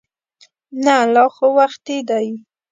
[0.85, 2.27] نه لا خو وختي دی.